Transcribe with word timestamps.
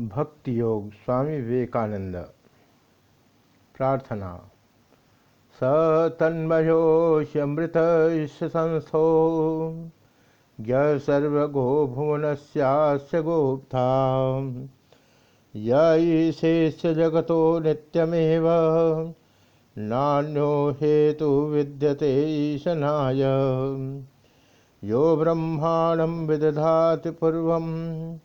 भक्ति 0.00 0.60
योग 0.60 0.90
स्वामी 0.92 1.40
विवेकानंद। 1.40 2.16
प्रार्थना 3.76 4.50
स 5.52 5.60
तन्मयोष्यमृत 6.20 7.72
संस्थो 8.42 9.04
सर्वगो 10.98 11.86
भुवन 11.86 12.34
से 12.34 13.22
गोप्ता 13.22 13.84
यशेष 15.56 16.86
जगतो 16.86 17.58
नित्यमेव, 17.58 18.44
नान्यो 19.78 20.70
हेतु 20.80 21.46
विद्यते 21.46 22.12
ईशनाय। 22.54 23.20
यो 24.84 25.16
ब्रह्मांडं 25.16 26.26
विदधाति 26.26 27.10
पूर्वम् 27.10 28.18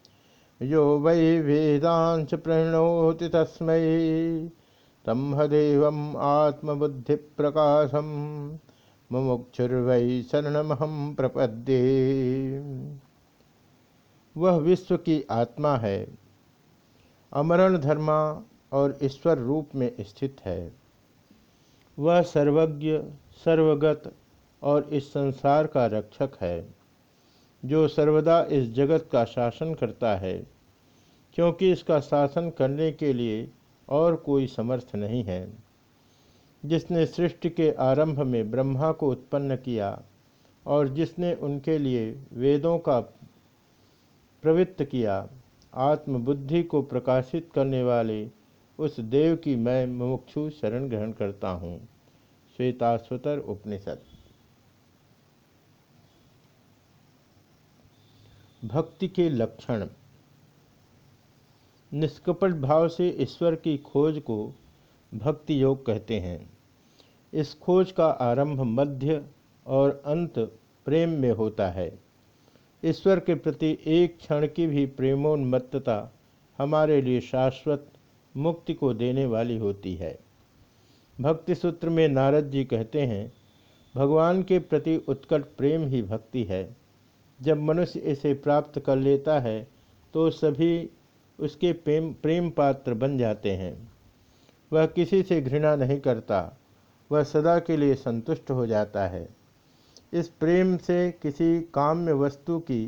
यो 0.62 1.00
वै 1.00 1.39
वेदांश 1.39 2.34
प्रणोति 2.34 3.30
तस्म। 3.30 3.68
तम 5.05 5.32
तमहदेव 5.32 5.85
आत्मबुद्धिप्रकाशम। 6.18 8.05
मुमुक्षुर्वै 9.12 10.22
शरणमहम 10.22 11.16
प्रपद्ये। 11.16 12.62
वह 14.38 14.58
विश्व 14.58 14.98
की 14.98 15.26
आत्मा 15.32 15.76
है। 15.76 16.18
अमरण 17.34 17.77
धर्मा 17.77 18.44
और 18.71 18.98
ईश्वर 19.04 19.38
रूप 19.38 19.70
में 19.76 19.96
स्थित 19.99 20.38
है। 20.46 20.71
वह 21.99 22.21
सर्वज्ञ, 22.21 22.99
सर्वगत 23.46 24.13
और 24.63 24.84
इस 24.84 25.10
संसार 25.10 25.68
का 25.68 25.85
रक्षक 25.85 26.30
है। 26.41 26.79
जो 27.63 27.88
सर्वदा 27.88 28.41
इस 28.52 28.72
जगत 28.73 29.09
का 29.12 29.23
शासन 29.26 29.73
करता 29.73 30.16
है, 30.16 30.38
क्योंकि 31.34 31.72
इसका 31.72 31.99
शासन 31.99 32.49
करने 32.49 32.91
के 32.91 33.13
लिए 33.13 33.48
और 33.90 34.15
कोई 34.15 34.48
समर्थ 34.48 34.96
नहीं 34.96 35.24
है। 35.24 35.48
जिसने 36.63 37.05
सृष्टि 37.05 37.49
के 37.49 37.71
आरंभ 37.71 38.20
में 38.20 38.52
ब्रह्मा 38.52 38.91
को 38.91 39.10
उत्पन्न 39.12 39.55
किया 39.55 40.02
और 40.65 40.87
जिसने 40.87 41.34
उनके 41.34 41.77
लिए 41.77 42.12
वेदों 42.34 42.77
का 42.80 42.99
प्रवृत्त 44.43 44.84
किया, 44.84 45.27
आत्मबुद्धि 45.74 46.63
को 46.63 46.82
प्रकाशित 46.82 47.49
करने 47.55 47.84
वाले 47.84 48.27
उस 48.80 48.99
देव 48.99 49.35
की 49.35 49.55
मैं 49.55 49.85
मुमुक्षु 49.87 50.49
शरण 50.49 50.87
ग्रहण 50.90 51.12
करता 51.12 51.49
हूँ। 51.49 51.80
श्वेताश्वतर 52.57 53.40
उपनिषद। 53.40 53.99
भक्ति 58.65 59.07
के 59.07 59.29
लक्षण। 59.29 59.85
निष्कपट 61.93 62.52
भाव 62.52 62.88
से 62.88 63.10
ईश्वर 63.20 63.55
की 63.55 63.77
खोज 63.77 64.19
को 64.19 64.53
भक्ति 65.13 65.62
योग 65.63 65.85
कहते 65.85 66.19
हैं। 66.19 66.50
इस 67.34 67.59
खोज 67.59 67.91
का 67.91 68.07
आरंभ 68.07 68.62
मध्य 68.62 69.25
और 69.66 70.03
अंत 70.06 70.40
प्रेम 70.85 71.09
में 71.09 71.31
होता 71.31 71.68
है। 71.68 72.00
ईश्वर 72.85 73.19
के 73.19 73.35
प्रति 73.35 73.78
एक 73.85 74.18
क्षण 74.18 74.47
की 74.47 74.68
भी 74.68 74.85
प्रेमोन्मत्तता 74.85 76.13
हमारे 76.59 77.02
लिए 77.02 77.22
शाश्वत 77.22 77.91
मुक्ति 78.38 78.74
को 78.74 78.94
देने 78.94 79.25
वाली 79.25 79.57
होती 79.57 79.96
है। 79.96 80.19
भक्ति 81.22 81.56
सूत्र 81.56 81.90
में 81.90 82.07
नारद 82.07 82.52
जी 82.52 82.66
कहते 82.66 83.02
हैं, 83.02 83.34
भगवान 83.96 84.44
के 84.44 84.59
प्रति 84.59 84.97
उत्कट 84.97 85.44
प्रेम 85.57 85.88
ही 85.88 86.02
भक्ति 86.02 86.44
है। 86.44 86.78
जब 87.40 87.62
मनुष्य 87.62 88.00
इसे 88.12 88.34
प्राप्त 88.35 88.79
कर 88.79 88.95
लेता 88.97 89.40
है 89.40 89.62
तो 90.13 90.29
सभी 90.29 90.90
उसके 91.40 91.72
प्रेम 91.73 92.12
प्रेम 92.13 92.50
पात्र 92.50 92.94
बन 92.94 93.18
जाते 93.18 93.51
हैं। 93.51 93.73
वह 94.72 94.85
किसी 94.85 95.22
से 95.23 95.41
घृणा 95.41 95.75
नहीं 95.75 96.00
करता, 96.00 96.57
वह 97.12 97.23
सदा 97.23 97.57
के 97.59 97.78
लिए 97.78 97.96
संतुष्ट 97.96 98.52
हो 98.52 98.66
जाता 98.68 99.08
है। 99.08 99.28
इस 100.14 100.28
प्रेम 100.30 100.75
से 100.78 101.09
किसी 101.22 101.59
काम्य 101.74 102.14
वस्तु 102.16 102.59
की 102.59 102.86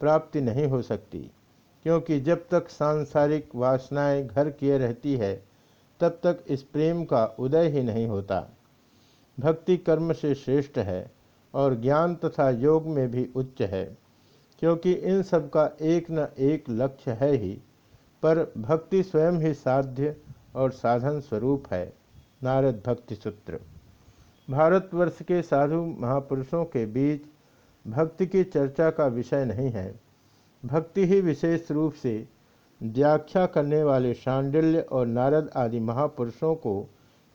प्राप्ति 0.00 0.40
नहीं 0.40 0.66
हो 0.66 0.80
सकती, 0.82 1.18
क्योंकि 1.84 2.20
जब 2.20 2.46
तक 2.48 2.68
सांसारिक 2.68 3.48
वासनाएँ 3.54 4.26
घर 4.26 4.50
किए 4.50 4.78
रहती 4.78 5.14
है, 5.16 5.34
तब 6.00 6.20
तक 6.24 6.44
इस 6.48 6.62
प्रेम 6.62 7.04
का 7.04 7.24
उदय 7.38 7.68
ही 7.68 7.82
नहीं 7.82 8.06
होता। 8.06 8.46
भक्ति 9.38 9.76
कर्म 9.76 10.12
से 10.12 10.34
श्रेष्ठ 10.34 10.78
है 10.78 11.00
और 11.54 11.74
ज्ञान 11.80 12.14
तथा 12.14 12.48
योग 12.50 12.86
में 12.86 13.10
भी 13.10 13.28
उच्च 13.36 13.62
है, 13.62 13.84
क्योंकि 14.62 14.92
इन 14.92 15.22
सब 15.22 15.48
का 15.50 15.70
एक 15.82 16.10
न 16.10 16.26
एक 16.40 16.64
लक्ष्य 16.70 17.10
है 17.20 17.32
ही, 17.34 17.52
पर 18.22 18.44
भक्ति 18.58 19.02
स्वयं 19.02 19.40
ही 19.40 19.52
साध्य 19.54 20.16
और 20.56 20.70
साधन 20.72 21.20
स्वरूप 21.20 21.72
है, 21.72 21.92
नारद 22.44 22.82
भक्ति 22.86 23.14
सूत्र। 23.14 23.60
भारतवर्ष 24.48 25.22
के 25.22 25.40
साधु 25.42 25.84
महापुरुषों 26.00 26.64
के 26.66 26.84
बीच 26.88 27.22
भक्ति 27.84 28.26
की 28.26 28.44
चर्चा 28.44 28.90
का 28.90 29.06
विषय 29.08 29.44
नहीं 29.44 29.70
है। 29.70 29.92
भक्ति 30.62 31.04
ही 31.06 31.20
विशेष 31.20 31.70
रूप 31.70 31.92
से 31.92 32.12
व्याख्या 32.80 33.44
करने 33.46 33.82
वाले 33.82 34.12
शांडिल्य 34.14 34.80
और 34.82 35.06
नारद 35.06 35.50
आदि 35.56 35.80
महापुरुषों 35.80 36.54
को 36.56 36.74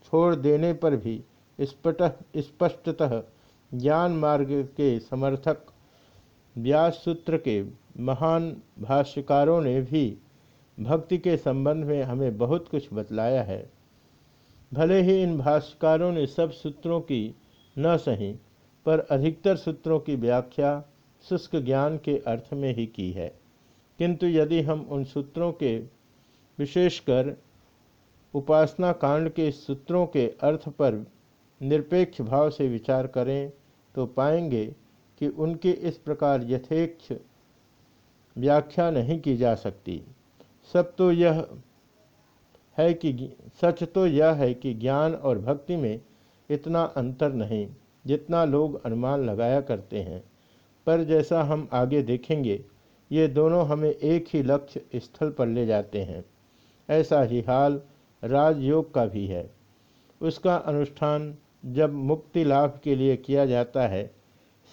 छोड़ 0.05 0.33
देने 0.35 0.73
पर 0.75 0.95
भी 0.95 1.23
स्पष्टतः 1.59 3.21
ज्ञान 3.75 4.11
मार्ग 4.11 4.51
के 4.51 4.99
समर्थक 4.99 5.65
व्यास 6.57 6.93
सूत्र 6.93 7.37
के 7.37 7.63
महान 7.99 8.61
भाष्यकारों 8.79 9.61
ने 9.61 9.81
भी 9.81 10.17
भक्ति 10.79 11.17
के 11.17 11.37
संबंध 11.37 11.85
में 11.85 12.03
हमें 12.03 12.37
बहुत 12.37 12.67
कुछ 12.67 12.89
बतलाया 12.93 13.43
है। 13.43 13.69
भले 14.73 15.01
ही 15.01 15.23
इन 15.23 15.37
भाष्यकारों 15.37 16.11
ने 16.11 16.27
सब 16.27 16.51
सूत्रों 16.51 17.01
की 17.01 17.35
न 17.79 17.97
सही, 17.97 18.35
पर 18.85 18.99
अधिकतर 18.99 19.55
सूत्रों 19.55 19.99
की 19.99 20.15
व्याख्या 20.15 20.83
शुष्क 21.29 21.55
ज्ञान 21.55 21.97
के 21.97 22.17
अर्थ 22.17 22.53
में 22.53 22.75
ही 22.75 22.85
की 22.85 23.11
है। 23.11 23.39
किंतु 23.99 24.27
यदि 24.27 24.61
हम 24.61 24.81
उन 24.81 25.03
सूत्रों 25.03 25.51
के 25.51 25.77
विशेषकर 26.59 27.37
उपासना 28.33 28.91
कांड 28.91 29.29
के 29.29 29.51
सूत्रों 29.51 30.05
के 30.05 30.27
अर्थ 30.27 30.69
पर 30.69 31.05
निरपेक्ष 31.61 32.21
भाव 32.21 32.49
से 32.49 32.67
विचार 32.67 33.07
करें 33.07 33.51
तो 33.95 34.05
पाएँगे 34.05 34.65
कि 35.17 35.27
उनकी 35.27 35.71
इस 35.71 35.97
प्रकार 35.97 36.43
यथेक्ष 36.43 37.11
व्याख्या 38.37 38.91
नहीं 38.91 39.19
की 39.19 39.37
जा 39.37 39.55
सकती। 39.55 40.01
सब 40.73 40.95
तो 40.95 41.11
यह 41.11 41.47
है 42.77 42.93
कि 42.93 43.37
सच 43.61 43.83
तो 43.83 44.07
यह 44.07 44.31
है 44.31 44.53
कि 44.53 44.73
ज्ञान 44.73 45.13
और 45.13 45.39
भक्ति 45.39 45.75
में 45.75 46.01
इतना 46.49 46.83
अंतर 46.83 47.33
नहीं, 47.33 47.67
जितना 48.05 48.45
लोग 48.45 48.83
अनुमान 48.85 49.25
लगाया 49.25 49.61
करते 49.61 49.99
हैं। 49.99 50.23
पर 50.85 51.03
जैसा 51.03 51.43
हम 51.43 51.67
आगे 51.73 52.01
देखेंगे, 52.03 52.65
ये 53.11 53.27
दोनों 53.27 53.65
हमें 53.65 53.89
एक 53.89 54.25
ही 54.33 54.43
लक्ष्य 54.43 54.81
स्थल 54.95 55.29
पर 55.29 55.47
ले 55.47 55.65
जाते 55.65 56.01
हैं। 56.01 56.25
ऐसा 56.89 57.21
ही 57.23 57.41
हाल 57.41 57.81
राजयोग 58.23 58.93
का 58.93 59.05
भी 59.05 59.27
है। 59.27 59.49
उसका 60.21 60.55
अनुष्ठान 60.55 61.35
जब 61.63 61.93
मुक्ति 61.93 62.43
लाभ 62.43 62.79
के 62.83 62.95
लिए 62.95 63.15
किया 63.17 63.45
जाता 63.45 63.87
है 63.87 64.05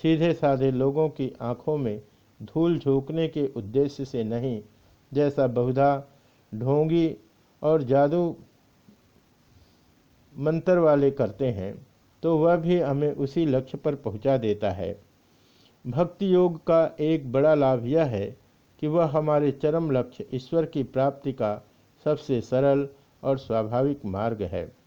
सीधे 0.01 0.33
साधे 0.33 0.71
लोगों 0.71 1.09
की 1.09 1.33
आँखों 1.41 1.77
में 1.77 2.01
धूल 2.41 2.79
झोंकने 2.79 3.27
के 3.29 3.47
उद्देश्य 3.57 4.05
से 4.05 4.25
नहीं, 4.25 4.63
जैसा 5.13 5.47
बहुधा 5.47 6.07
ढोंगी 6.53 7.17
और 7.63 7.83
जादू 7.83 8.37
मंत्र 10.35 10.79
वाले 10.79 11.11
करते 11.11 11.51
हैं 11.51 11.75
तो 12.23 12.37
वह 12.39 12.57
भी 12.57 12.81
हमें 12.81 13.13
उसी 13.13 13.45
लक्ष्य 13.47 13.79
पर 13.79 13.95
पहुँचा 13.95 14.37
देता 14.37 14.71
है। 14.71 14.93
भक्ति 15.85 16.35
योग 16.35 16.59
का 16.67 16.85
एक 17.01 17.31
बड़ा 17.33 17.55
लाभ 17.55 17.87
यह 17.87 18.05
है 18.07 18.27
कि 18.83 18.87
वह 18.87 19.05
हमारे 19.09 19.51
चरम 19.53 19.91
लक्ष्य 19.91 20.27
ईश्वर 20.35 20.67
की 20.67 20.83
प्राप्ति 20.83 21.33
का 21.33 21.55
सबसे 22.05 22.41
सरल 22.41 22.89
और 23.23 23.39
स्वाभाविक 23.39 24.05
मार्ग 24.07 24.43
है। 24.43 24.80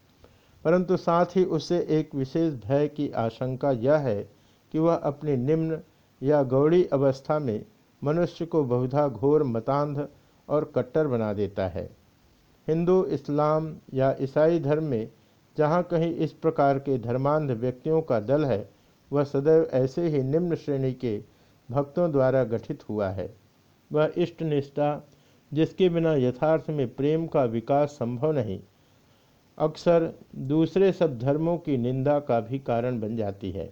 परंतु 0.65 0.97
साथ 0.97 1.35
ही 1.35 1.43
उसे 1.45 1.77
एक 1.89 2.15
विशेष 2.15 2.53
भय 2.65 2.87
की 2.87 3.09
आशंका 3.17 3.71
यह 3.71 3.97
है 3.97 4.21
कि 4.73 4.79
वह 4.79 4.95
अपनी 4.95 5.35
निम्न 5.37 5.79
या 6.21 6.43
गौड़ी 6.43 6.83
अवस्था 6.93 7.39
में 7.39 7.65
मनुष्य 8.01 8.45
को 8.45 8.63
बहुधा 8.63 9.07
घोर 9.07 9.43
मतांध 9.43 10.07
और 10.47 10.71
कट्टर 10.75 11.07
बना 11.07 11.33
देता 11.33 11.67
है। 11.67 11.89
हिंदू, 12.67 13.03
इस्लाम 13.03 13.73
या 13.93 14.15
ईसाई 14.21 14.59
धर्म 14.59 14.83
में 14.83 15.11
जहाँ 15.57 15.81
कहीं 15.83 16.13
इस 16.15 16.31
प्रकार 16.33 16.79
के 16.79 16.97
धर्मांध 16.97 17.51
व्यक्तियों 17.51 18.01
का 18.01 18.19
दल 18.19 18.45
है, 18.45 18.69
वह 19.11 19.23
सदैव 19.23 19.69
ऐसे 19.73 20.07
ही 20.07 20.23
निम्न 20.23 20.55
श्रेणी 20.55 20.93
के 20.93 21.17
भक्तों 21.69 22.11
द्वारा 22.11 22.43
गठित 22.43 22.89
हुआ 22.89 23.09
है। 23.09 23.33
वह 23.91 24.13
इष्ट 24.17 24.41
निष्ठा 24.43 25.07
जिसके 25.51 25.89
बिना 25.89 26.13
यथार्थ 26.15 26.69
में 26.69 26.87
प्रेम 26.95 27.27
का 27.27 27.43
विकास 27.43 27.89
संभव 27.89 28.31
नहीं 28.31 28.59
अक्सर 29.57 30.11
दूसरे 30.35 30.91
सब 30.91 31.17
धर्मों 31.19 31.57
की 31.57 31.77
निंदा 31.77 32.19
का 32.19 32.39
भी 32.39 32.59
कारण 32.59 32.99
बन 32.99 33.15
जाती 33.15 33.51
है। 33.51 33.65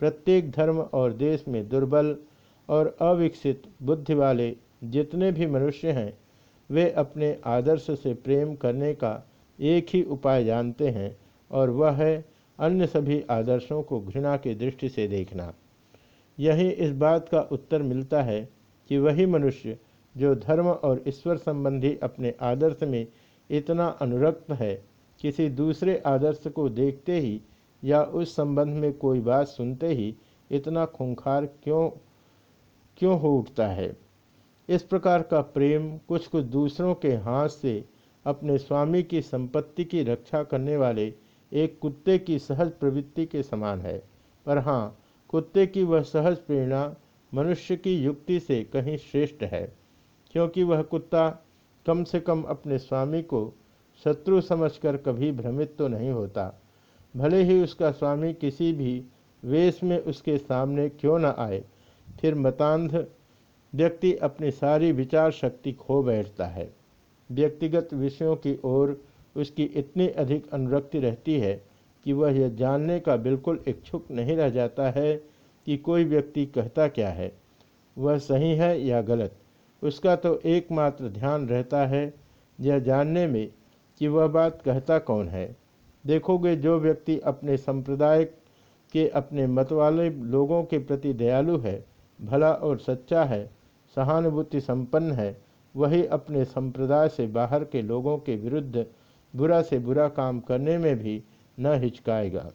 प्रत्येक 0.00 0.50
धर्म 0.50 0.78
और 0.78 1.12
देश 1.12 1.44
में 1.48 1.68
दुर्बल 1.68 2.16
और 2.68 2.96
अविकसित 3.00 3.62
बुद्धि 3.82 4.14
वाले 4.14 4.54
जितने 4.84 5.30
भी 5.32 5.46
मनुष्य 5.46 5.92
हैं, 5.92 6.12
वे 6.70 6.90
अपने 6.90 7.36
आदर्श 7.46 7.86
से 7.92 8.14
प्रेम 8.14 8.54
करने 8.54 8.92
का 8.94 9.12
एक 9.58 9.86
ही 9.88 10.02
उपाय 10.02 10.44
जानते 10.44 10.88
हैं 10.88 11.16
और 11.50 11.70
वह 11.70 11.90
है 11.92 12.24
अन्य 12.58 12.86
सभी 12.86 13.22
आदर्शों 13.30 13.82
को 13.82 14.00
घृणा 14.00 14.36
की 14.36 14.54
दृष्टि 14.54 14.88
से 14.88 15.06
देखना। 15.08 15.52
यही 16.38 16.68
इस 16.68 16.92
बात 16.92 17.28
का 17.28 17.40
उत्तर 17.52 17.82
मिलता 17.82 18.22
है 18.22 18.48
कि 18.90 18.98
वही 18.98 19.26
मनुष्य 19.26 19.78
जो 20.14 20.34
धर्म 20.34 20.66
और 20.66 21.02
ईश्वर 21.08 21.36
संबंधी 21.36 21.96
अपने 22.02 22.34
आदर्श 22.42 22.82
में 22.82 23.06
इतना 23.50 23.86
अनुरक्त 24.00 24.50
है 24.52 24.74
किसी 25.20 25.48
दूसरे 25.48 25.96
आदर्श 26.06 26.46
को 26.46 26.68
देखते 26.68 27.18
ही 27.20 27.40
या 27.82 28.02
उस 28.02 28.34
संबंध 28.36 28.74
में 28.74 28.92
कोई 28.92 29.20
बात 29.20 29.48
सुनते 29.48 29.88
ही 29.88 30.14
इतना 30.50 30.84
खूंखार 30.86 31.46
क्यों 31.64 31.88
क्यों 32.98 33.18
हो 33.20 33.36
उठता 33.38 33.66
है? 33.66 33.96
इस 34.68 34.82
प्रकार 34.82 35.22
का 35.22 35.40
प्रेम 35.40 35.96
कुछ 35.98 36.26
कुछ 36.26 36.44
दूसरों 36.44 36.94
के 36.94 37.12
हाथ 37.16 37.48
से 37.48 37.84
अपने 38.26 38.56
स्वामी 38.58 39.02
की 39.02 39.20
संपत्ति 39.22 39.84
की 39.84 40.02
रक्षा 40.02 40.42
करने 40.42 40.76
वाले 40.76 41.12
एक 41.52 41.78
कुत्ते 41.78 42.18
की 42.18 42.38
सहज 42.38 42.70
प्रवृत्ति 42.70 43.26
के 43.26 43.42
समान 43.42 43.80
है। 43.80 43.98
पर 44.46 44.58
हाँ 44.58 44.98
कुत्ते 45.28 45.66
की 45.66 45.82
वह 45.82 46.02
सहज 46.02 46.36
प्रेरणा 46.36 46.94
मनुष्य 47.32 47.76
की 47.76 47.94
युक्ति 47.96 48.38
से 48.40 48.62
कहीं 48.64 48.96
श्रेष्ठ 48.96 49.42
है, 49.42 49.72
क्योंकि 50.34 50.62
वह 50.62 50.82
कुत्ता 50.82 51.28
कम 51.86 52.04
से 52.04 52.20
कम 52.20 52.42
अपने 52.42 52.78
स्वामी 52.78 53.22
को 53.22 53.52
शत्रु 54.04 54.40
समझकर 54.40 54.96
कभी 54.96 55.30
भ्रमित 55.32 55.74
तो 55.78 55.88
नहीं 55.88 56.10
होता। 56.10 56.52
भले 57.14 57.42
ही 57.42 57.62
उसका 57.62 57.90
स्वामी 57.90 58.32
किसी 58.34 58.72
भी 58.72 59.02
वेश 59.42 59.82
में 59.82 59.98
उसके 59.98 60.36
सामने 60.38 60.88
क्यों 60.90 61.18
न 61.18 61.34
आए, 61.38 61.62
फिर 62.20 62.34
मतान्ध 62.34 63.06
व्यक्ति 63.72 64.12
अपनी 64.14 64.50
सारी 64.50 64.90
विचार 64.92 65.30
शक्ति 65.32 65.72
खो 65.72 66.02
बैठता 66.02 66.46
है। 66.46 66.70
व्यक्तिगत 67.30 67.94
विषयों 67.94 68.34
की 68.36 68.58
ओर 68.64 69.00
उसकी 69.36 69.64
इतनी 69.64 70.08
अधिक 70.08 70.48
अनुरक्ति 70.52 70.98
रहती 70.98 71.38
है 71.40 71.54
कि 72.06 72.12
वह 72.12 72.38
यह 72.38 72.48
जानने 72.56 72.98
का 73.00 73.16
बिल्कुल 73.18 73.62
इच्छुक 73.68 74.10
नहीं 74.10 74.36
रह 74.36 74.48
जाता 74.50 74.90
है 74.90 75.14
कि 75.66 75.76
कोई 75.76 76.04
व्यक्ति 76.04 76.44
कहता 76.46 76.86
क्या 76.88 77.08
है। 77.10 77.32
वह 77.96 78.18
सही 78.18 78.54
है 78.54 78.80
या 78.80 79.00
गलत, 79.02 79.34
उसका 79.82 80.16
तो 80.16 80.40
एकमात्र 80.46 81.08
ध्यान 81.10 81.46
रहता 81.48 81.86
है, 81.86 82.12
यह 82.58 82.78
जानने 82.78 83.26
में 83.26 83.48
कि 84.00 84.08
वह 84.08 84.26
बात 84.26 84.62
कहता 84.62 84.98
कौन 84.98 85.28
है? 85.28 85.56
देखोगे 86.06 86.56
जो 86.56 86.78
व्यक्ति 86.78 87.18
अपने 87.18 87.56
संप्रदाय 87.56 88.24
के 88.92 89.08
अपने 89.08 89.46
मत 89.46 89.72
वाले 89.72 90.10
लोगों 90.10 90.64
के 90.64 90.78
प्रति 90.78 91.12
दयालु 91.12 91.58
है, 91.58 91.84
भला 92.22 92.52
और 92.52 92.78
सच्चा 92.78 93.24
है 93.24 93.50
सहानुभूति 93.96 94.60
संपन्न 94.60 95.12
है, 95.12 95.42
वही 95.76 96.06
अपने 96.06 96.44
संप्रदाय 96.44 97.08
से 97.08 97.26
बाहर 97.26 97.64
के 97.64 97.82
लोगों 97.82 98.18
के 98.18 98.36
विरुद्ध 98.36 98.86
बुरा 99.36 99.62
से 99.62 99.78
बुरा 99.78 100.08
काम 100.08 100.40
करने 100.40 100.78
में 100.78 100.98
भी 100.98 101.22
न 101.60 101.66
हिचकाएगा। 101.66 102.50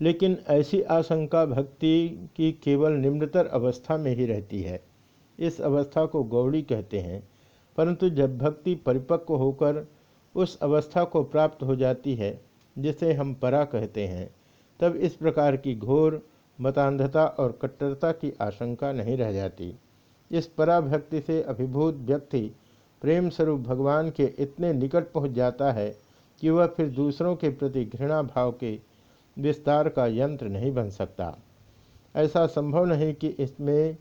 लेकिन 0.00 0.38
ऐसी 0.48 0.82
आशंका 0.82 1.46
भक्ति 1.46 2.28
की 2.36 2.52
केवल 2.52 2.92
निम्नतर 2.92 3.46
अवस्था 3.46 3.96
में 3.96 4.16
ही 4.16 4.26
रहती 4.26 4.62
है। 4.62 4.84
इस 5.38 5.60
अवस्था 5.60 6.06
को 6.06 6.24
गौड़ी 6.24 6.62
कहते 6.62 6.98
हैं। 6.98 7.28
परंतु 7.76 8.08
जब 8.10 8.38
भक्ति 8.38 8.74
परिपक्व 8.74 9.34
होकर 9.34 9.86
उस 10.34 10.58
अवस्था 10.62 11.04
को 11.04 11.22
प्राप्त 11.24 11.62
हो 11.62 11.76
जाती 11.76 12.14
है, 12.14 12.40
जिसे 12.78 13.12
हम 13.12 13.34
परा 13.34 13.64
कहते 13.64 14.06
हैं, 14.06 14.30
तब 14.80 14.96
इस 14.96 15.14
प्रकार 15.14 15.56
की 15.56 15.74
घोर 15.74 16.20
मतान्धता 16.60 17.26
और 17.26 17.58
कट्टरता 17.62 18.12
की 18.12 18.32
आशंका 18.40 18.92
नहीं 18.92 19.16
रह 19.16 19.32
जाती। 19.32 19.74
इस 20.30 20.46
पराभक्ति 20.46 21.20
से 21.20 21.42
अभिभूत 21.42 21.94
व्यक्ति 21.94 22.50
प्रेम 23.02 23.28
स्वरूप 23.28 23.60
भगवान 23.60 24.10
के 24.10 24.24
इतने 24.38 24.72
निकट 24.72 25.12
पहुँच 25.12 25.30
जाता 25.30 25.72
है 25.72 25.96
कि 26.40 26.50
वह 26.50 26.66
फिर 26.66 26.88
दूसरों 26.90 27.36
के 27.36 27.48
प्रति 27.48 27.84
घृणा 27.84 28.22
भाव 28.22 28.52
के 28.52 28.78
विस्तार 29.36 29.88
का 29.88 30.06
यंत्र 30.06 30.46
नहीं 30.46 30.72
बन 30.74 30.90
सकता। 30.90 31.36
ऐसा 32.16 32.46
संभव 32.46 32.84
नहीं 32.84 33.14
कि 33.14 33.28
इसमें 33.28 33.96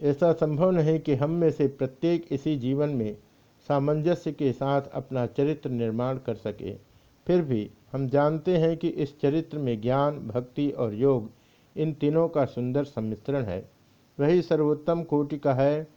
ऐसा 0.00 0.32
संभव 0.32 0.70
नहीं 0.70 1.00
कि 1.00 1.14
हम 1.14 1.30
में 1.30 1.50
से 1.50 1.68
प्रत्येक 1.68 2.26
इसी 2.30 2.56
जीवन 2.56 2.88
में 2.88 3.16
सामंजस्य 3.68 4.32
के 4.32 4.52
साथ 4.52 4.82
अपना 4.92 5.26
चरित्र 5.26 5.70
निर्माण 5.70 6.18
कर 6.18 6.34
सके। 6.34 6.74
फिर 7.26 7.42
भी 7.42 7.70
हम 7.92 8.08
जानते 8.08 8.56
हैं 8.56 8.76
कि 8.76 8.88
इस 8.88 9.20
चरित्र 9.20 9.58
में 9.58 9.80
ज्ञान, 9.80 10.18
भक्ति 10.18 10.70
और 10.70 10.94
योग 10.94 11.30
इन 11.76 11.92
तीनों 11.92 12.28
का 12.28 12.44
सुंदर 12.44 12.84
सम्मिश्रण 12.84 13.42
है। 13.42 13.70
वही 14.20 14.42
सर्वोत्तम 14.42 15.02
कोटि 15.02 15.38
का 15.38 15.54
है। 15.54 15.88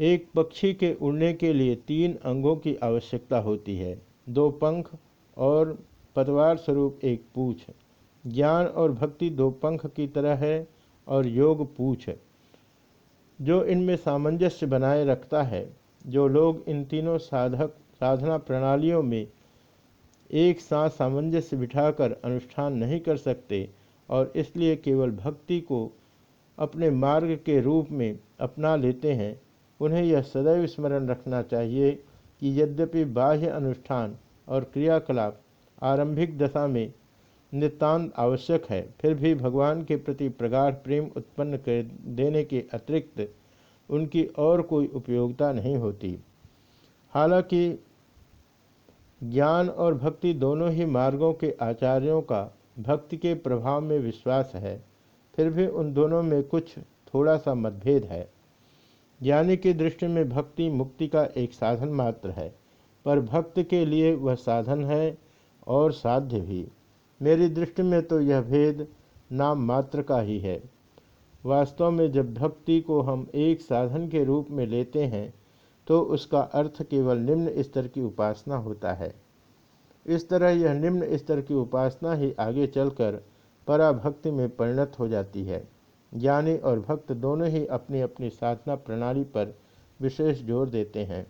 एक 0.00 0.28
पक्षी 0.34 0.74
के 0.74 0.94
उड़ने 0.94 1.32
के 1.32 1.52
लिए 1.52 1.74
तीन 1.76 2.14
अंगों 2.14 2.56
की 2.56 2.76
आवश्यकता 2.76 3.38
होती 3.38 3.76
है। 3.76 4.02
दो 4.28 4.50
पंख 4.50 4.90
और 5.36 5.78
पतवार 6.16 6.56
स्वरूप 6.56 7.00
एक 7.04 7.24
पूछ। 7.34 7.66
ज्ञान 8.26 8.66
और 8.66 8.92
भक्ति 8.92 9.30
दो 9.30 9.50
पंख 9.50 9.86
की 9.86 10.06
तरह 10.06 10.34
है। 10.34 10.77
और 11.08 11.26
योग 11.26 11.66
पूछ 11.76 12.08
जो 13.38 13.64
इनमें 13.64 13.96
सामंजस्य 13.96 14.66
बनाए 14.66 15.04
रखता 15.04 15.42
है, 15.42 15.68
जो 16.06 16.26
लोग 16.28 16.64
इन 16.68 16.84
तीनों 16.84 17.16
साधक, 17.18 17.74
साधना 18.00 18.36
प्रणालियों 18.38 19.02
में 19.02 19.26
एक 20.30 20.60
साथ 20.60 20.90
सामंजस्य 20.90 21.56
बिठाकर 21.56 22.12
अनुष्ठान 22.24 22.72
नहीं 22.74 23.00
कर 23.00 23.16
सकते 23.16 23.68
और 24.08 24.32
इसलिए 24.36 24.76
केवल 24.76 25.10
भक्ति 25.14 25.60
को 25.60 25.80
अपने 26.58 26.90
मार्ग 26.90 27.34
के 27.46 27.60
रूप 27.60 27.90
में 27.90 28.18
अपना 28.40 28.74
लेते 28.76 29.12
हैं, 29.12 29.40
उन्हें 29.80 30.02
यह 30.02 30.22
सदैव 30.22 30.66
स्मरण 30.66 31.08
रखना 31.08 31.42
चाहिए 31.42 31.92
कि 32.40 32.60
यद्यपि 32.60 33.04
बाह्य 33.04 33.48
अनुष्ठान 33.48 34.16
और 34.48 34.64
क्रियाकलाप 34.64 35.40
आरंभिक 35.82 36.38
दशा 36.38 36.66
में 36.66 36.92
नितांत 37.52 38.12
आवश्यक 38.16 38.66
है। 38.70 38.80
फिर 39.00 39.14
भी 39.14 39.34
भगवान 39.34 39.82
के 39.84 39.96
प्रति 39.96 40.28
प्रगाढ़ 40.28 40.72
प्रेम 40.74 41.10
उत्पन्न 41.16 41.56
कर 41.58 41.82
देने 42.14 42.44
के 42.44 42.64
अतिरिक्त 42.72 43.28
उनकी 43.88 44.24
और 44.38 44.62
कोई 44.62 44.86
उपयोगिता 44.86 45.52
नहीं 45.52 45.76
होती। 45.76 46.18
हालाँकि 47.12 47.84
ज्ञान 49.20 49.68
और 49.68 49.94
भक्ति 49.94 50.32
दोनों 50.34 50.70
ही 50.70 50.84
मार्गों 50.86 51.32
के 51.32 51.54
आचार्यों 51.62 52.20
का 52.22 52.42
भक्ति 52.78 53.16
के 53.16 53.34
प्रभाव 53.34 53.80
में 53.80 53.98
विश्वास 53.98 54.52
है, 54.54 54.82
फिर 55.34 55.50
भी 55.50 55.66
उन 55.66 55.92
दोनों 55.92 56.22
में 56.22 56.42
कुछ 56.42 56.78
थोड़ा 57.14 57.36
सा 57.36 57.54
मतभेद 57.54 58.04
है। 58.04 58.28
ज्ञानी 59.20 59.56
की 59.56 59.72
दृष्टि 59.72 60.06
में 60.06 60.28
भक्ति 60.28 60.68
मुक्ति 60.70 61.08
का 61.08 61.24
एक 61.36 61.52
साधन 61.52 61.88
मात्र 61.88 62.30
है, 62.30 62.48
पर 63.04 63.20
भक्त 63.20 63.60
के 63.60 63.84
लिए 63.84 64.14
वह 64.14 64.34
साधन 64.34 64.84
है 64.84 65.16
और 65.66 65.92
साध्य 65.92 66.40
भी। 66.40 66.66
मेरी 67.20 67.48
दृष्टि 67.50 67.82
में 67.82 68.02
तो 68.02 68.20
यह 68.20 68.40
भेद 68.42 68.86
नाम 69.32 69.64
मात्र 69.66 70.02
का 70.02 70.20
ही 70.20 70.38
है। 70.40 70.60
वास्तव 71.44 71.90
में 71.90 72.10
जब 72.12 72.32
भक्ति 72.34 72.80
को 72.80 73.00
हम 73.02 73.26
एक 73.36 73.60
साधन 73.60 74.08
के 74.08 74.24
रूप 74.24 74.50
में 74.50 74.66
लेते 74.66 75.04
हैं 75.06 75.32
तो 75.86 76.00
उसका 76.10 76.40
अर्थ 76.54 76.82
केवल 76.82 77.18
निम्न 77.20 77.62
स्तर 77.62 77.86
की 77.88 78.02
उपासना 78.02 78.56
होता 78.58 78.92
है। 78.92 79.14
इस 80.06 80.28
तरह 80.28 80.50
यह 80.50 80.74
निम्न 80.74 81.16
स्तर 81.16 81.40
की 81.40 81.54
उपासना 81.54 82.12
ही 82.14 82.32
आगे 82.40 82.66
चलकर 82.66 83.22
पराभक्ति 83.68 84.30
में 84.30 84.48
परिणत 84.48 84.98
हो 84.98 85.08
जाती 85.08 85.44
है। 85.44 85.62
ज्ञानी 86.12 86.56
और 86.58 86.80
भक्त 86.80 87.12
दोनों 87.14 87.48
ही 87.48 87.64
अपनी 87.68 88.00
अपनी 88.00 88.30
साधना 88.30 88.74
प्रणाली 88.76 89.24
पर 89.26 89.54
विशेष 90.00 90.42
ज़ोर 90.42 90.68
देते 90.68 91.04
हैं। 91.04 91.26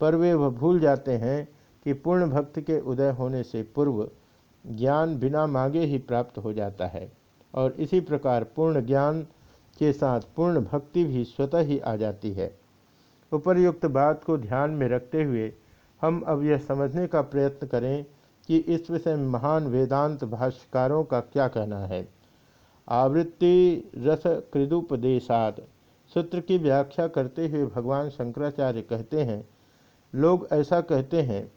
पर 0.00 0.14
वे 0.14 0.32
वह 0.34 0.48
भूल 0.50 0.80
जाते 0.80 1.12
हैं 1.18 1.48
कि 1.86 1.92
पूर्ण 1.94 2.30
भक्त 2.30 2.58
के 2.60 2.80
उदय 2.82 3.10
होने 3.10 3.42
से 3.42 3.62
पूर्व 3.74 4.02
ज्ञान 4.64 5.18
बिना 5.18 5.46
मांगे 5.46 5.84
ही 5.84 5.98
प्राप्त 5.98 6.38
हो 6.38 6.52
जाता 6.52 6.86
है 6.86 7.10
और 7.54 7.72
इसी 7.78 8.00
प्रकार 8.00 8.44
पूर्ण 8.56 8.84
ज्ञान 8.86 9.22
के 9.76 9.92
साथ 9.92 10.20
पूर्ण 10.36 10.60
भक्ति 10.62 11.04
भी 11.04 11.24
स्वतः 11.24 11.60
ही 11.60 11.78
आ 11.78 11.94
जाती 11.96 12.32
है। 12.32 12.50
उपर्युक्त 13.32 13.86
बात 13.88 14.24
को 14.24 14.36
ध्यान 14.38 14.70
में 14.70 14.88
रखते 14.88 15.22
हुए 15.22 15.52
हम 16.02 16.20
अब 16.28 16.42
यह 16.44 16.58
समझने 16.58 17.06
का 17.06 17.20
प्रयत्न 17.22 17.66
करें 17.66 18.04
कि 18.48 18.56
इस 18.56 18.90
विषय 18.90 19.16
महान 19.16 19.66
वेदांत 19.66 20.24
भाष्यकारों 20.24 21.02
का 21.04 21.20
क्या 21.22 21.46
कहना 21.48 21.78
है। 21.86 22.06
आवृत्ति 22.88 23.90
रस 23.98 24.22
कृदुपदेशाद 24.52 25.62
सूत्र 26.12 26.40
की 26.40 26.58
व्याख्या 26.58 27.06
करते 27.08 27.48
हुए 27.48 27.66
भगवान 27.66 28.08
शंकराचार्य 28.10 28.82
कहते 28.82 29.22
हैं, 29.22 29.44
लोग 30.14 30.46
ऐसा 30.52 30.80
कहते 30.82 31.22
हैं 31.22 31.50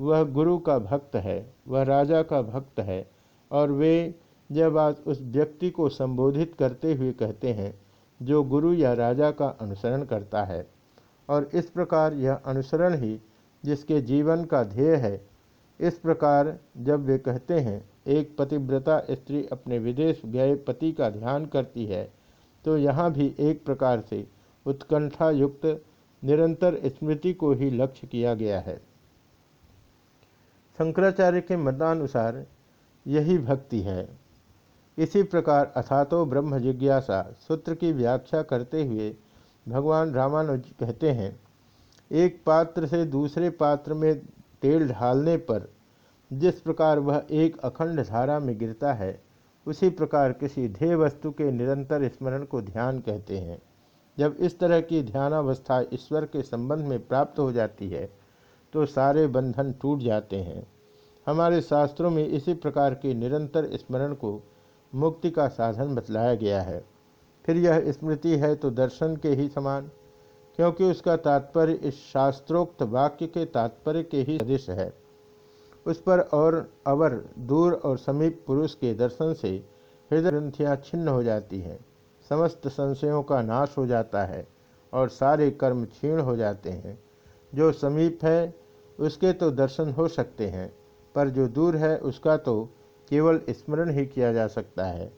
वह 0.00 0.22
गुरु 0.24 0.56
का 0.58 0.78
भक्त 0.80 1.16
है, 1.16 1.54
वह 1.68 1.82
राजा 1.84 2.22
का 2.22 2.40
भक्त 2.42 2.80
है, 2.80 3.06
और 3.50 3.72
वे 3.72 4.14
यह 4.50 4.68
बात 4.70 5.02
उस 5.06 5.20
व्यक्ति 5.22 5.70
को 5.70 5.88
संबोधित 5.90 6.54
करते 6.54 6.94
हुए 6.94 7.12
कहते 7.14 7.52
हैं, 7.52 7.74
जो 8.20 8.42
गुरु 8.44 8.72
या 8.74 8.92
राजा 8.94 9.30
का 9.32 9.48
अनुसरण 9.60 10.04
करता 10.04 10.42
है। 10.44 10.66
और 11.28 11.48
इस 11.54 11.70
प्रकार 11.70 12.14
यह 12.14 12.34
अनुसरण 12.46 12.94
ही 12.94 13.18
जिसके 13.64 14.00
जीवन 14.02 14.44
का 14.44 14.62
ध्येय 14.64 14.94
है, 14.96 15.20
इस 15.80 15.98
प्रकार 15.98 16.56
जब 16.78 17.04
वे 17.06 17.18
कहते 17.18 17.58
हैं, 17.60 17.82
एक 18.08 18.36
पतिव्रता 18.38 18.98
स्त्री 19.10 19.46
अपने 19.52 19.78
विदेश 19.78 20.22
गए 20.26 20.54
पति 20.66 20.92
का 20.92 21.08
ध्यान 21.10 21.46
करती 21.46 21.84
है 21.86 22.08
तो 22.64 22.76
यहाँ 22.78 23.10
भी 23.12 23.34
एक 23.40 23.64
प्रकार 23.64 24.00
से 24.00 24.24
उत्कंठा 24.66 25.30
युक्त 25.30 25.66
निरंतर 26.22 26.78
स्मृति 26.88 27.32
को 27.32 27.52
ही 27.52 27.70
लक्ष्य 27.72 28.06
किया 28.06 28.34
गया 28.34 28.60
है। 28.60 28.80
शंकराचार्य 30.80 31.40
के 31.40 31.56
मतानुसार 31.56 32.44
यही 33.06 33.36
भक्ति 33.38 33.80
है। 33.80 34.08
इसी 34.98 35.22
प्रकार 35.22 35.72
अथातो 35.76 36.24
ब्रह्म 36.26 36.58
जिज्ञासा 36.58 37.20
सूत्र 37.38 37.74
की 37.74 37.90
व्याख्या 37.92 38.40
करते 38.42 38.84
हुए 38.84 39.14
भगवान 39.66 40.12
रामानुज 40.14 40.70
कहते 40.80 41.10
हैं, 41.10 41.40
एक 42.10 42.40
पात्र 42.46 42.86
से 42.86 43.04
दूसरे 43.06 43.50
पात्र 43.50 43.94
में 43.94 44.14
तेल 44.62 44.86
ढालने 44.88 45.36
पर 45.36 45.68
जिस 46.30 46.60
प्रकार 46.60 46.98
वह 46.98 47.22
एक 47.32 47.58
अखंड 47.58 48.00
धारा 48.02 48.38
में 48.38 48.56
गिरता 48.58 48.92
है, 48.92 49.20
उसी 49.66 49.90
प्रकार 49.90 50.32
किसी 50.32 50.68
ध्येय 50.68 50.94
वस्तु 50.94 51.30
के 51.30 51.50
निरंतर 51.52 52.08
स्मरण 52.08 52.44
को 52.44 52.62
ध्यान 52.62 53.00
कहते 53.00 53.38
हैं। 53.38 53.60
जब 54.18 54.36
इस 54.40 54.58
तरह 54.58 54.80
की 54.80 55.02
ध्यानावस्था 55.02 55.80
ईश्वर 55.92 56.24
के 56.24 56.42
संबंध 56.42 56.86
में 56.86 57.06
प्राप्त 57.06 57.38
हो 57.38 57.50
जाती 57.52 57.88
है 57.90 58.08
तो 58.72 58.84
सारे 58.86 59.26
बंधन 59.26 59.72
टूट 59.72 59.98
जाते 59.98 60.36
हैं। 60.36 60.66
हमारे 61.26 61.60
शास्त्रों 61.60 62.10
में 62.10 62.26
इसी 62.26 62.54
प्रकार 62.54 62.94
के 62.94 63.14
निरंतर 63.14 63.68
स्मरण 63.76 64.14
को 64.14 64.40
मुक्ति 64.92 65.30
का 65.30 65.46
साधन 65.48 65.94
बतलाया 65.94 66.34
गया 66.34 66.60
है। 66.62 66.82
फिर 67.44 67.56
यह 67.56 67.90
स्मृति 67.92 68.36
है 68.36 68.54
तो 68.54 68.70
दर्शन 68.70 69.16
के 69.16 69.28
ही 69.28 69.48
समान, 69.48 69.90
क्योंकि 70.58 70.84
उसका 70.84 71.16
तात्पर्य 71.16 71.72
इस 71.72 71.98
शास्त्रोक्त 72.02 72.82
वाक्य 72.82 73.26
के 73.26 73.44
तात्पर्य 73.44 74.02
के 74.02 74.22
ही 74.22 74.38
सदृश 74.38 74.68
है। 74.70 74.92
उस 75.86 76.00
पर 76.00 76.20
और 76.20 76.68
अवर 76.86 77.14
दूर 77.38 77.74
और 77.74 77.98
समीप 77.98 78.42
पुरुष 78.46 78.74
के 78.74 78.94
दर्शन 78.94 79.32
से 79.34 79.48
हृदय 80.10 80.30
ग्रंथियाँ 80.30 80.76
छिन्न 80.76 81.08
हो 81.08 81.22
जाती 81.22 81.60
हैं। 81.60 81.78
समस्त 82.30 82.68
संशयों 82.68 83.22
का 83.22 83.40
नाश 83.42 83.74
हो 83.78 83.86
जाता 83.86 84.24
है 84.24 84.46
और 84.92 85.08
सारे 85.08 85.50
कर्म 85.50 85.84
क्षीण 85.84 86.20
हो 86.20 86.36
जाते 86.36 86.70
हैं। 86.70 86.98
जो 87.54 87.70
समीप 87.72 88.24
है 88.24 88.54
उसके 89.00 89.32
तो 89.32 89.50
दर्शन 89.50 89.90
हो 89.90 90.06
सकते 90.08 90.46
हैं, 90.46 90.68
पर 91.14 91.28
जो 91.28 91.46
दूर 91.48 91.76
है 91.76 91.96
उसका 91.98 92.36
तो 92.36 92.64
केवल 93.10 93.40
स्मरण 93.50 93.90
ही 93.90 94.04
किया 94.06 94.32
जा 94.32 94.46
सकता 94.46 94.84
है। 94.84 95.10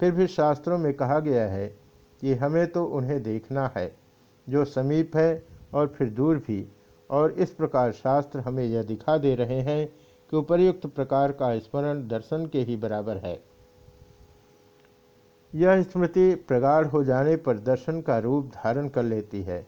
फिर 0.00 0.12
भी 0.12 0.26
शास्त्रों 0.26 0.78
में 0.78 0.92
कहा 0.94 1.18
गया 1.20 1.46
है 1.46 1.66
कि 2.22 2.34
हमें 2.34 2.66
तो 2.66 2.84
उन्हें 2.86 3.22
देखना 3.22 3.70
है, 3.76 3.92
जो 4.46 4.64
समीप 4.64 5.16
है 5.16 5.42
और 5.74 5.86
फिर 5.88 6.10
दूर 6.10 6.36
भी। 6.38 6.66
और 7.10 7.32
इस 7.32 7.50
प्रकार 7.50 7.92
शास्त्र 7.92 8.40
हमें 8.40 8.64
यह 8.64 8.82
दिखा 8.82 9.16
दे 9.18 9.34
रहे 9.34 9.60
हैं 9.60 9.86
कि 10.32 10.36
उपर्युक्त 10.36 10.86
प्रकार 10.86 11.32
का 11.32 11.58
स्मरण 11.58 12.06
दर्शन 12.08 12.46
के 12.46 12.62
ही 12.62 12.76
बराबर 12.76 13.16
है। 13.16 13.38
यह 15.52 15.82
स्मृति 15.82 16.34
प्रगाढ़ 16.48 16.86
हो 16.86 17.02
जाने 17.04 17.36
पर 17.36 17.58
दर्शन 17.58 18.00
का 18.00 18.18
रूप 18.18 18.46
धारण 18.54 18.88
कर 18.88 19.02
लेती 19.02 19.42
है। 19.42 19.62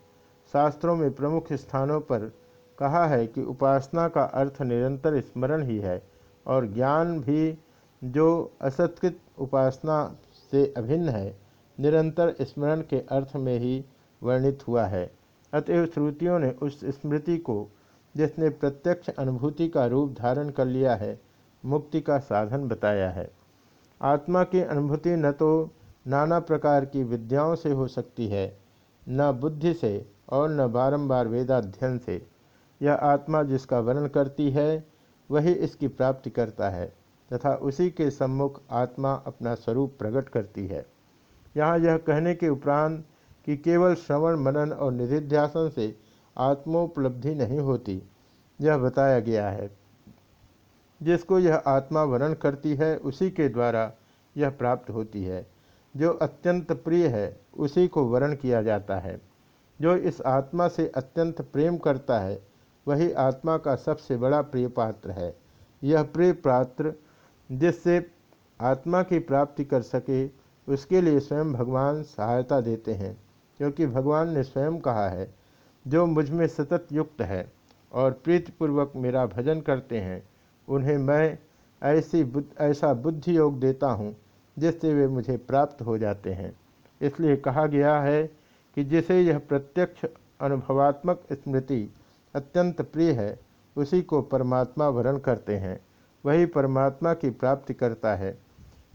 शास्त्रों 0.54 0.96
में 0.96 1.10
प्रमुख 1.10 1.52
स्थानों 1.52 2.00
पर 2.00 2.30
कहा 2.78 3.06
है 3.06 3.26
कि 3.26 3.42
उपासना 3.42 4.08
का 4.08 4.22
अर्थ 4.22 4.62
निरंतर 4.62 5.20
स्मरण 5.20 5.62
ही 5.62 5.78
है 5.78 6.02
और 6.46 6.66
ज्ञान 6.66 7.20
भी 7.20 7.58
जो 8.02 8.52
असत्कृत 8.62 9.18
उपासना 9.38 10.16
से 10.52 10.74
अभिन्न 10.76 11.08
है, 11.08 11.36
निरंतर 11.78 12.34
स्मरण 12.40 12.80
के 12.80 13.00
अर्थ 13.00 13.36
में 13.36 13.58
ही 13.58 13.84
वर्णित 14.22 14.66
हुआ 14.68 14.84
है। 14.84 15.10
अतएव 15.52 15.86
श्रुतियों 15.86 16.38
ने 16.38 16.50
उस 16.62 16.80
स्मृति 16.84 17.38
को, 17.38 17.68
जिसने 18.14 18.48
प्रत्यक्ष 18.48 19.10
अनुभूति 19.10 19.68
का 19.68 19.86
रूप 19.86 20.12
धारण 20.12 20.50
कर 20.50 20.64
लिया 20.64 20.94
है, 20.94 21.18
मुक्ति 21.64 22.00
का 22.00 22.18
साधन 22.18 22.68
बताया 22.68 23.10
है। 23.10 23.30
आत्मा 24.02 24.42
की 24.44 24.60
अनुभूति 24.60 25.10
न 25.10 25.32
तो 25.32 25.70
नाना 26.06 26.40
प्रकार 26.40 26.84
की 26.84 27.04
विद्याओं 27.04 27.54
से 27.54 27.72
हो 27.72 27.86
सकती 27.86 28.28
है, 28.28 28.58
न 29.08 29.30
बुद्धि 29.32 29.74
से 29.74 30.06
और 30.28 30.50
न 30.50 30.66
बारंबार 30.66 31.28
वेदाध्ययन 31.28 31.98
से। 31.98 32.37
यह 32.82 32.94
आत्मा 32.94 33.42
जिसका 33.42 33.80
वर्णन 33.80 34.06
करती 34.06 34.50
है, 34.50 34.86
वही 35.30 35.52
इसकी 35.52 35.88
प्राप्ति 35.88 36.30
करता 36.30 36.68
है, 36.70 36.92
तथा 37.32 37.54
उसी 37.54 37.90
के 37.90 38.10
सम्मुख 38.10 38.62
आत्मा 38.70 39.12
अपना 39.12 39.54
स्वरूप 39.54 39.96
प्रकट 39.98 40.28
करती 40.28 40.66
है। 40.66 40.86
यहाँ 41.56 41.78
यह 41.78 41.96
कहने 41.96 42.34
के 42.34 42.48
उपरांत 42.48 43.04
कि 43.44 43.56
केवल 43.56 43.94
श्रवण, 43.94 44.36
मनन 44.36 44.72
और 44.72 44.92
निधिध्यासन 44.92 45.68
से 45.68 45.96
आत्मोपलब्धि 46.38 47.34
नहीं 47.34 47.58
होती, 47.58 48.02
यह 48.60 48.78
बताया 48.78 49.20
गया 49.20 49.48
है। 49.48 49.76
जिसको 51.02 51.38
यह 51.38 51.54
आत्मा 51.54 52.02
वर्णन 52.02 52.34
करती 52.34 52.74
है, 52.74 52.96
उसी 52.96 53.30
के 53.30 53.48
द्वारा 53.48 53.92
यह 54.36 54.50
प्राप्त 54.50 54.90
होती 54.90 55.24
है। 55.24 55.46
जो 55.96 56.12
अत्यंत 56.12 56.72
प्रिय 56.72 57.06
है, 57.06 57.40
उसी 57.56 57.88
को 57.88 58.04
वर्ण 58.04 58.36
किया 58.36 58.62
जाता 58.62 58.96
है। 58.96 59.20
जो 59.80 59.96
इस 59.96 60.20
आत्मा 60.20 60.68
से 60.68 60.88
अत्यंत 60.88 61.40
प्रेम 61.42 61.76
करता 61.76 62.20
है 62.20 62.48
वही 62.88 63.10
आत्मा 63.18 63.56
का 63.58 63.74
सबसे 63.76 64.16
बड़ा 64.16 64.40
प्रिय 64.42 64.68
पात्र 64.68 65.10
है। 65.10 65.34
यह 65.82 66.02
प्रिय 66.02 66.32
पात्र 66.44 66.92
जिससे 67.50 68.04
आत्मा 68.60 69.02
की 69.02 69.18
प्राप्ति 69.18 69.64
कर 69.64 69.82
सके, 69.82 70.26
उसके 70.68 71.00
लिए 71.00 71.20
स्वयं 71.20 71.52
भगवान 71.52 72.02
सहायता 72.02 72.60
देते 72.60 72.94
हैं, 72.94 73.16
क्योंकि 73.60 73.86
भगवान 73.86 74.34
ने 74.34 74.42
स्वयं 74.42 74.78
कहा 74.78 75.08
है, 75.08 75.28
जो 75.86 76.06
मुझमें 76.06 76.46
सतत 76.48 76.86
युक्त 76.92 77.20
है 77.22 77.46
और 77.92 78.10
प्रीतिपूर्वक 78.24 78.92
मेरा 78.96 79.26
भजन 79.26 79.60
करते 79.60 80.00
हैं, 80.00 80.22
उन्हें 80.68 80.96
मैं 80.98 81.38
ऐसी 81.82 82.22
बुद्ध 82.24 82.46
ऐसा 82.60 82.92
बुद्धि 82.94 83.36
योग 83.36 83.58
देता 83.60 83.90
हूँ 83.90 84.14
जिससे 84.56 84.92
वे 84.94 85.06
मुझे 85.08 85.36
प्राप्त 85.36 85.82
हो 85.82 85.96
जाते 85.98 86.32
हैं। 86.32 86.52
इसलिए 87.00 87.36
कहा 87.36 87.66
गया 87.66 87.98
है 88.00 88.22
कि 88.76 88.84
जिसे 88.84 89.20
यह 89.22 89.38
प्रत्यक्ष 89.38 90.04
अनुभवात्मक 90.40 91.22
स्मृति 91.32 91.88
अत्यंत 92.34 92.80
प्रिय 92.82 93.12
है, 93.12 93.38
उसी 93.76 94.02
को 94.02 94.22
परमात्मा 94.22 94.88
वरण 94.88 95.18
करते 95.18 95.56
हैं। 95.56 95.80
वही 96.24 96.46
परमात्मा 96.46 97.14
की 97.14 97.30
प्राप्ति 97.30 97.74
करता 97.74 98.14
है, 98.14 98.38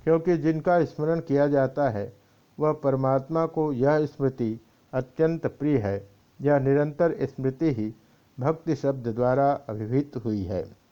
क्योंकि 0.04 0.38
जिनका 0.38 0.84
स्मरण 0.86 1.20
किया 1.20 1.48
जाता 1.48 1.90
है, 1.90 2.14
वह 2.60 2.74
परमात्मा 2.74 3.46
को 3.46 3.72
यह 3.74 4.06
स्मृति 4.06 4.60
अत्यंत 4.94 5.48
प्रिय 5.48 5.78
है। 5.78 6.10
यह 6.42 6.60
निरंतर 6.60 7.16
स्मृति 7.26 7.72
ही 7.72 7.94
भक्ति 8.38 8.76
शब्द 8.76 9.08
द्वारा 9.08 9.52
अभिहित 9.70 10.16
हुई 10.16 10.44
है। 10.44 10.83